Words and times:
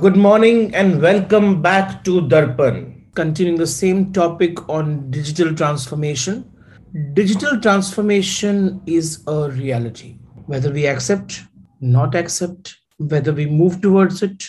Good 0.00 0.16
morning 0.16 0.74
and 0.74 1.00
welcome 1.00 1.62
back 1.62 2.04
to 2.04 2.22
Darpan. 2.22 3.14
Continuing 3.14 3.58
the 3.58 3.66
same 3.66 4.12
topic 4.12 4.68
on 4.68 5.10
digital 5.10 5.54
transformation. 5.54 6.50
Digital 7.12 7.60
transformation 7.60 8.82
is 8.86 9.22
a 9.26 9.50
reality. 9.50 10.18
Whether 10.46 10.70
we 10.70 10.86
accept, 10.86 11.42
not 11.80 12.14
accept, 12.14 12.76
whether 12.98 13.32
we 13.32 13.46
move 13.46 13.80
towards 13.80 14.22
it, 14.22 14.48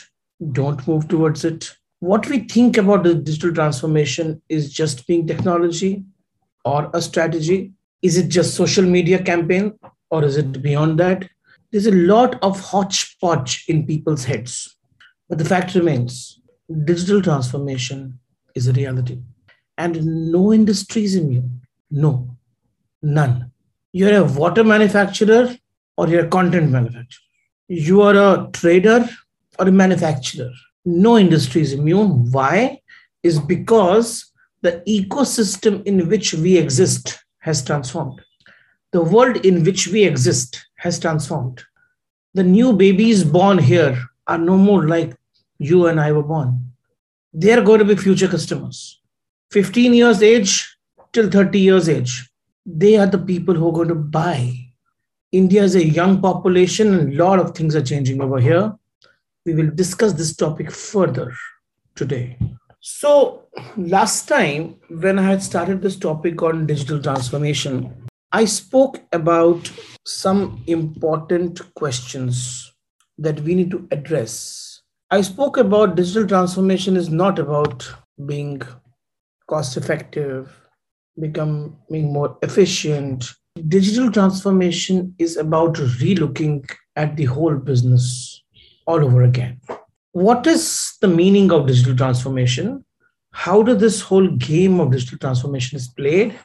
don't 0.51 0.85
move 0.87 1.07
towards 1.07 1.45
it. 1.45 1.75
What 1.99 2.27
we 2.27 2.39
think 2.39 2.77
about 2.77 3.03
the 3.03 3.15
digital 3.15 3.53
transformation 3.53 4.41
is 4.49 4.73
just 4.73 5.07
being 5.07 5.27
technology 5.27 6.03
or 6.65 6.89
a 6.93 7.01
strategy. 7.01 7.71
Is 8.01 8.17
it 8.17 8.29
just 8.29 8.55
social 8.55 8.85
media 8.85 9.21
campaign 9.21 9.77
or 10.09 10.23
is 10.23 10.37
it 10.37 10.61
beyond 10.61 10.99
that? 10.99 11.29
There's 11.71 11.87
a 11.87 11.91
lot 11.91 12.41
of 12.41 12.59
hodgepodge 12.59 13.65
in 13.67 13.85
people's 13.85 14.23
heads 14.23 14.74
but 15.29 15.37
the 15.37 15.45
fact 15.45 15.75
remains 15.75 16.39
digital 16.83 17.21
transformation 17.21 18.19
is 18.55 18.67
a 18.67 18.73
reality. 18.73 19.19
And 19.77 20.31
no 20.31 20.53
industry 20.53 21.03
is 21.03 21.15
immune. 21.15 21.61
No, 21.91 22.37
none. 23.01 23.51
You're 23.91 24.17
a 24.17 24.23
water 24.23 24.63
manufacturer 24.63 25.55
or 25.97 26.07
you're 26.07 26.25
a 26.25 26.29
content 26.29 26.71
manufacturer. 26.71 27.21
You 27.67 28.01
are 28.01 28.15
a 28.15 28.49
trader 28.51 29.07
or 29.59 29.67
a 29.67 29.71
manufacturer. 29.71 30.51
No 30.85 31.17
industry 31.17 31.61
is 31.61 31.73
immune. 31.73 32.31
Why? 32.31 32.81
Is 33.23 33.39
because 33.39 34.31
the 34.61 34.83
ecosystem 34.87 35.85
in 35.85 36.07
which 36.09 36.33
we 36.33 36.57
exist 36.57 37.23
has 37.39 37.63
transformed. 37.63 38.21
The 38.91 39.03
world 39.03 39.45
in 39.45 39.63
which 39.63 39.87
we 39.87 40.03
exist 40.03 40.65
has 40.77 40.99
transformed. 40.99 41.63
The 42.33 42.43
new 42.43 42.73
babies 42.73 43.23
born 43.23 43.57
here 43.57 43.97
are 44.27 44.37
no 44.37 44.57
more 44.57 44.87
like 44.87 45.15
you 45.57 45.87
and 45.87 45.99
I 45.99 46.11
were 46.11 46.23
born. 46.23 46.71
They 47.33 47.53
are 47.53 47.61
going 47.61 47.79
to 47.79 47.85
be 47.85 47.95
future 47.95 48.27
customers. 48.27 49.01
15 49.51 49.93
years 49.93 50.21
age 50.21 50.77
till 51.13 51.29
30 51.29 51.59
years 51.59 51.89
age. 51.89 52.29
They 52.65 52.97
are 52.97 53.05
the 53.05 53.17
people 53.17 53.55
who 53.55 53.69
are 53.69 53.73
going 53.73 53.89
to 53.89 53.95
buy. 53.95 54.53
India 55.31 55.63
is 55.63 55.75
a 55.75 55.85
young 55.85 56.21
population 56.21 56.93
and 56.93 57.13
a 57.13 57.23
lot 57.23 57.39
of 57.39 57.55
things 57.55 57.75
are 57.75 57.81
changing 57.81 58.21
over 58.21 58.39
here. 58.39 58.73
We 59.45 59.53
will 59.53 59.69
discuss 59.71 60.13
this 60.13 60.35
topic 60.35 60.71
further 60.71 61.33
today. 61.95 62.37
So, 62.79 63.47
last 63.77 64.27
time 64.27 64.75
when 64.89 65.17
I 65.19 65.23
had 65.23 65.41
started 65.43 65.81
this 65.81 65.97
topic 65.97 66.41
on 66.41 66.67
digital 66.67 67.01
transformation, 67.01 68.07
I 68.31 68.45
spoke 68.45 69.01
about 69.11 69.71
some 70.05 70.63
important 70.67 71.73
questions 71.73 72.71
that 73.17 73.39
we 73.41 73.55
need 73.55 73.71
to 73.71 73.87
address. 73.91 74.74
I 75.11 75.21
spoke 75.21 75.57
about 75.57 75.95
digital 75.95 76.27
transformation 76.27 76.97
is 76.97 77.09
not 77.09 77.37
about 77.37 77.87
being 78.25 78.61
cost 79.47 79.77
effective, 79.77 80.51
becoming 81.19 81.77
more 81.89 82.37
efficient. 82.41 83.31
Digital 83.67 84.11
transformation 84.11 85.13
is 85.19 85.37
about 85.37 85.75
relooking 85.75 86.67
at 86.95 87.15
the 87.17 87.25
whole 87.25 87.55
business 87.55 88.43
all 88.87 89.03
over 89.03 89.23
again. 89.23 89.61
What 90.13 90.47
is 90.47 90.95
the 91.01 91.07
meaning 91.07 91.51
of 91.51 91.67
digital 91.67 91.95
transformation? 91.95 92.83
How 93.31 93.61
does 93.61 93.79
this 93.79 94.01
whole 94.01 94.27
game 94.27 94.79
of 94.79 94.91
digital 94.91 95.19
transformation 95.19 95.75
is 95.75 95.87
played? 95.87 96.39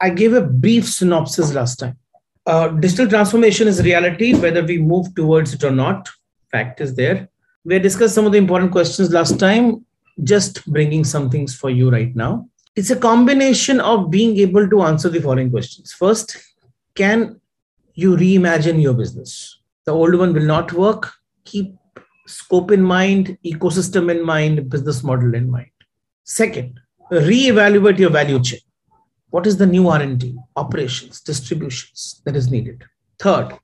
I 0.00 0.10
gave 0.10 0.34
a 0.34 0.42
brief 0.42 0.86
synopsis 0.86 1.54
last 1.54 1.76
time. 1.78 1.96
Uh, 2.44 2.68
digital 2.68 3.08
transformation 3.08 3.68
is 3.68 3.82
reality, 3.82 4.34
whether 4.34 4.62
we 4.64 4.78
move 4.78 5.14
towards 5.14 5.54
it 5.54 5.64
or 5.64 5.70
not 5.70 6.08
fact 6.52 6.80
is 6.80 6.94
there. 6.94 7.28
We 7.64 7.78
discussed 7.78 8.14
some 8.14 8.26
of 8.26 8.32
the 8.32 8.38
important 8.38 8.72
questions 8.72 9.12
last 9.12 9.38
time, 9.38 9.86
just 10.24 10.66
bringing 10.66 11.04
some 11.04 11.30
things 11.30 11.54
for 11.54 11.70
you 11.70 11.90
right 11.90 12.14
now. 12.14 12.48
It's 12.74 12.90
a 12.90 12.96
combination 12.96 13.80
of 13.80 14.10
being 14.10 14.36
able 14.38 14.68
to 14.68 14.82
answer 14.82 15.08
the 15.08 15.20
following 15.20 15.50
questions. 15.50 15.92
First, 15.92 16.36
can 16.94 17.40
you 17.94 18.16
reimagine 18.16 18.82
your 18.82 18.94
business? 18.94 19.60
The 19.84 19.92
old 19.92 20.14
one 20.14 20.32
will 20.32 20.42
not 20.42 20.72
work. 20.72 21.12
Keep 21.44 21.76
scope 22.26 22.70
in 22.70 22.82
mind, 22.82 23.38
ecosystem 23.44 24.10
in 24.10 24.24
mind, 24.24 24.68
business 24.68 25.02
model 25.02 25.34
in 25.34 25.50
mind. 25.50 25.70
Second, 26.24 26.80
reevaluate 27.10 27.98
your 27.98 28.10
value 28.10 28.40
chain. 28.40 28.60
What 29.30 29.46
is 29.46 29.56
the 29.56 29.66
new 29.66 29.88
R&D, 29.88 30.36
operations, 30.56 31.20
distributions 31.20 32.22
that 32.24 32.36
is 32.36 32.50
needed? 32.50 32.84
Third, 33.18 33.56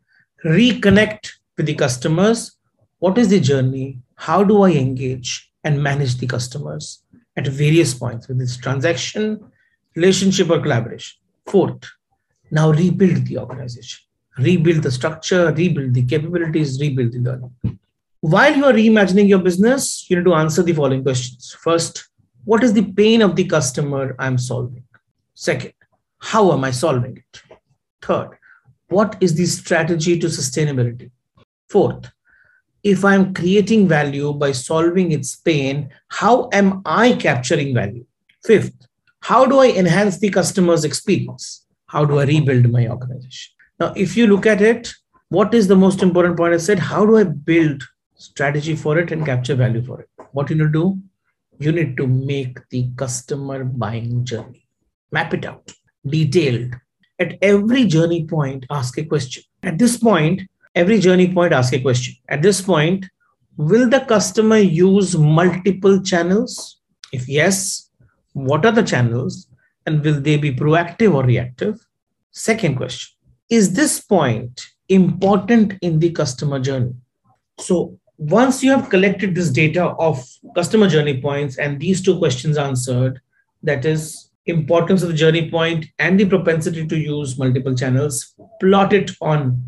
reconnect 0.44 1.30
with 1.56 1.66
the 1.66 1.74
customers 1.74 2.57
what 2.98 3.16
is 3.18 3.28
the 3.28 3.40
journey? 3.40 3.98
How 4.16 4.42
do 4.42 4.62
I 4.62 4.72
engage 4.72 5.50
and 5.64 5.82
manage 5.82 6.16
the 6.16 6.26
customers 6.26 7.02
at 7.36 7.46
various 7.46 7.94
points 7.94 8.28
with 8.28 8.38
this 8.38 8.56
transaction, 8.56 9.40
relationship, 9.94 10.50
or 10.50 10.60
collaboration? 10.60 11.18
Fourth, 11.46 11.84
now 12.50 12.72
rebuild 12.72 13.26
the 13.26 13.38
organization, 13.38 14.00
rebuild 14.38 14.82
the 14.82 14.90
structure, 14.90 15.52
rebuild 15.52 15.94
the 15.94 16.04
capabilities, 16.04 16.80
rebuild 16.80 17.12
the 17.12 17.20
learning. 17.20 17.78
While 18.20 18.56
you 18.56 18.64
are 18.64 18.72
reimagining 18.72 19.28
your 19.28 19.38
business, 19.38 20.10
you 20.10 20.16
need 20.16 20.24
to 20.24 20.34
answer 20.34 20.62
the 20.62 20.72
following 20.72 21.04
questions. 21.04 21.56
First, 21.60 22.08
what 22.44 22.64
is 22.64 22.72
the 22.72 22.92
pain 22.92 23.22
of 23.22 23.36
the 23.36 23.44
customer 23.44 24.16
I'm 24.18 24.38
solving? 24.38 24.82
Second, 25.34 25.74
how 26.18 26.52
am 26.52 26.64
I 26.64 26.72
solving 26.72 27.18
it? 27.18 27.42
Third, 28.02 28.30
what 28.88 29.16
is 29.20 29.34
the 29.34 29.46
strategy 29.46 30.18
to 30.18 30.26
sustainability? 30.26 31.10
Fourth, 31.68 32.10
if 32.82 33.04
I'm 33.04 33.34
creating 33.34 33.88
value 33.88 34.32
by 34.32 34.52
solving 34.52 35.12
its 35.12 35.36
pain, 35.36 35.90
how 36.08 36.48
am 36.52 36.82
I 36.84 37.12
capturing 37.14 37.74
value? 37.74 38.04
Fifth, 38.44 38.86
how 39.20 39.46
do 39.46 39.58
I 39.58 39.68
enhance 39.68 40.18
the 40.18 40.30
customer's 40.30 40.84
experience? 40.84 41.66
How 41.86 42.04
do 42.04 42.18
I 42.18 42.24
rebuild 42.24 42.70
my 42.70 42.86
organization? 42.88 43.52
Now, 43.80 43.92
if 43.96 44.16
you 44.16 44.26
look 44.26 44.46
at 44.46 44.60
it, 44.60 44.92
what 45.28 45.54
is 45.54 45.68
the 45.68 45.76
most 45.76 46.02
important 46.02 46.36
point? 46.36 46.54
I 46.54 46.58
said, 46.58 46.78
how 46.78 47.04
do 47.04 47.16
I 47.16 47.24
build 47.24 47.82
strategy 48.14 48.74
for 48.74 48.98
it 48.98 49.12
and 49.12 49.26
capture 49.26 49.54
value 49.54 49.82
for 49.82 50.00
it? 50.00 50.08
What 50.32 50.50
you 50.50 50.56
need 50.56 50.64
to 50.64 50.70
do? 50.70 50.98
You 51.58 51.72
need 51.72 51.96
to 51.96 52.06
make 52.06 52.58
the 52.70 52.90
customer 52.96 53.64
buying 53.64 54.24
journey, 54.24 54.66
map 55.10 55.34
it 55.34 55.44
out, 55.44 55.72
detailed. 56.06 56.76
At 57.18 57.36
every 57.42 57.84
journey 57.84 58.24
point, 58.24 58.64
ask 58.70 58.96
a 58.98 59.04
question. 59.04 59.42
At 59.62 59.78
this 59.78 59.96
point, 59.96 60.42
every 60.78 60.98
journey 61.00 61.32
point, 61.32 61.52
ask 61.52 61.72
a 61.74 61.80
question. 61.80 62.14
At 62.28 62.40
this 62.40 62.60
point, 62.62 63.06
will 63.56 63.88
the 63.90 64.00
customer 64.00 64.58
use 64.58 65.16
multiple 65.16 66.00
channels? 66.00 66.80
If 67.12 67.28
yes, 67.28 67.90
what 68.32 68.64
are 68.64 68.72
the 68.72 68.84
channels? 68.84 69.48
And 69.86 70.04
will 70.04 70.20
they 70.20 70.36
be 70.36 70.54
proactive 70.54 71.14
or 71.14 71.24
reactive? 71.24 71.84
Second 72.30 72.76
question 72.76 73.16
Is 73.50 73.72
this 73.72 74.00
point 74.00 74.66
important 74.88 75.74
in 75.82 75.98
the 75.98 76.10
customer 76.10 76.60
journey? 76.60 76.94
So, 77.58 77.98
once 78.18 78.62
you 78.62 78.70
have 78.70 78.90
collected 78.90 79.34
this 79.34 79.50
data 79.50 79.84
of 80.06 80.24
customer 80.54 80.88
journey 80.88 81.20
points 81.20 81.58
and 81.58 81.80
these 81.80 82.02
two 82.02 82.18
questions 82.18 82.58
answered, 82.58 83.20
that 83.62 83.84
is, 83.84 84.30
importance 84.46 85.02
of 85.02 85.08
the 85.08 85.14
journey 85.14 85.50
point 85.50 85.86
and 85.98 86.18
the 86.18 86.24
propensity 86.24 86.86
to 86.86 86.96
use 86.96 87.38
multiple 87.38 87.74
channels, 87.74 88.34
plot 88.60 88.92
it 88.92 89.10
on 89.20 89.62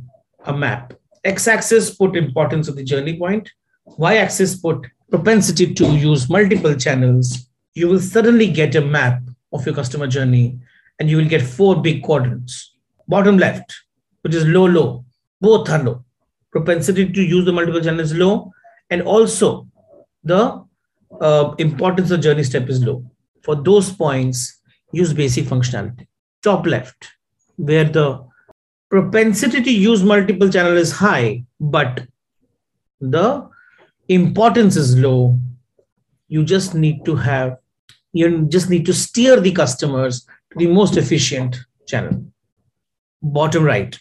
a 0.46 0.56
map. 0.56 0.94
X-axis 1.24 1.94
put 1.94 2.16
importance 2.16 2.68
of 2.68 2.76
the 2.76 2.84
journey 2.84 3.18
point. 3.18 3.50
Y-axis 3.84 4.56
put 4.56 4.86
propensity 5.10 5.74
to 5.74 5.84
use 5.96 6.30
multiple 6.30 6.74
channels. 6.74 7.48
You 7.74 7.88
will 7.88 8.00
suddenly 8.00 8.50
get 8.50 8.74
a 8.74 8.80
map 8.80 9.20
of 9.52 9.66
your 9.66 9.74
customer 9.74 10.06
journey 10.06 10.58
and 10.98 11.10
you 11.10 11.16
will 11.16 11.28
get 11.28 11.42
four 11.42 11.80
big 11.80 12.02
quadrants. 12.02 12.74
Bottom 13.08 13.38
left, 13.38 13.74
which 14.22 14.34
is 14.34 14.46
low, 14.46 14.66
low. 14.66 15.04
Both 15.40 15.68
are 15.70 15.82
low. 15.82 16.04
Propensity 16.52 17.10
to 17.10 17.22
use 17.22 17.44
the 17.44 17.52
multiple 17.52 17.80
channels 17.80 18.14
low. 18.14 18.52
And 18.90 19.02
also 19.02 19.68
the 20.24 20.64
uh, 21.20 21.54
importance 21.58 22.10
of 22.10 22.20
journey 22.20 22.44
step 22.44 22.68
is 22.68 22.84
low. 22.84 23.04
For 23.42 23.56
those 23.56 23.90
points, 23.90 24.60
use 24.92 25.12
basic 25.12 25.46
functionality. 25.46 26.06
Top 26.42 26.66
left, 26.66 27.08
where 27.56 27.84
the 27.84 28.26
propensity 28.90 29.62
to 29.62 29.72
use 29.72 30.02
multiple 30.02 30.50
channel 30.50 30.76
is 30.76 30.90
high, 30.90 31.44
but 31.60 32.06
the 33.00 33.48
importance 34.08 34.76
is 34.76 34.98
low. 34.98 35.38
You 36.28 36.44
just 36.44 36.74
need 36.74 37.04
to 37.04 37.14
have, 37.14 37.58
you 38.12 38.46
just 38.46 38.68
need 38.68 38.84
to 38.86 38.92
steer 38.92 39.40
the 39.40 39.52
customers 39.52 40.26
to 40.50 40.58
the 40.58 40.66
most 40.66 40.96
efficient 40.96 41.56
channel. 41.86 42.24
Bottom 43.22 43.64
right, 43.64 43.98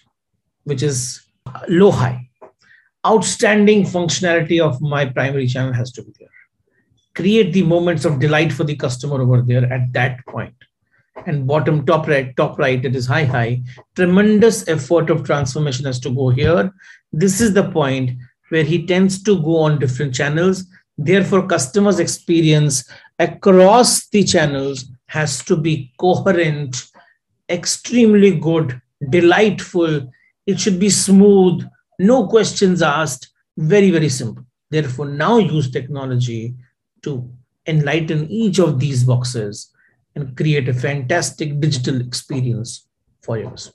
which 0.64 0.82
is 0.82 1.22
low 1.68 1.92
high. 1.92 2.28
Outstanding 3.06 3.84
functionality 3.84 4.60
of 4.60 4.82
my 4.82 5.06
primary 5.06 5.48
channel 5.48 5.74
has 5.74 5.92
to 5.94 6.04
be 6.04 6.12
there. 6.20 6.28
Create 7.16 7.54
the 7.54 7.64
moments 7.64 8.06
of 8.06 8.20
delight 8.20 8.52
for 8.52 8.64
the 8.64 8.76
customer 8.76 9.22
over 9.22 9.42
there 9.42 9.72
at 9.72 9.94
that 9.94 10.26
point 10.26 10.56
and 11.28 11.46
bottom 11.48 11.86
top 11.86 12.08
right 12.08 12.36
top 12.38 12.58
right 12.60 12.86
it 12.86 12.96
is 12.96 13.06
high 13.06 13.24
high 13.24 13.62
tremendous 13.96 14.68
effort 14.68 15.10
of 15.10 15.24
transformation 15.24 15.86
has 15.86 16.00
to 16.00 16.14
go 16.14 16.30
here 16.30 16.72
this 17.12 17.42
is 17.42 17.54
the 17.54 17.70
point 17.72 18.12
where 18.50 18.64
he 18.64 18.86
tends 18.86 19.22
to 19.22 19.42
go 19.44 19.58
on 19.58 19.80
different 19.80 20.14
channels 20.14 20.66
Therefore, 21.02 21.48
customers' 21.48 22.02
experience 22.02 22.84
across 23.18 24.10
the 24.10 24.22
channels 24.22 24.84
has 25.06 25.42
to 25.46 25.56
be 25.56 25.94
coherent, 25.98 26.76
extremely 27.48 28.38
good, 28.38 28.82
delightful. 29.10 30.12
It 30.46 30.60
should 30.60 30.78
be 30.78 30.90
smooth, 30.90 31.66
no 32.00 32.28
questions 32.28 32.82
asked, 32.82 33.30
very, 33.56 33.92
very 33.92 34.10
simple. 34.10 34.44
Therefore, 34.72 35.06
now 35.06 35.38
use 35.38 35.72
technology 35.72 36.56
to 37.04 37.32
enlighten 37.66 38.30
each 38.30 38.60
of 38.60 38.78
these 38.82 39.06
boxes 39.06 39.72
and 40.20 40.36
create 40.36 40.68
a 40.68 40.74
fantastic 40.74 41.60
digital 41.60 42.02
experience 42.02 42.88
for 43.22 43.38
yours. 43.38 43.72